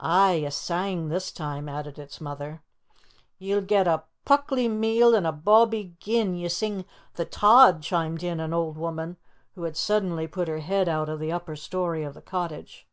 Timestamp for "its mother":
1.98-2.62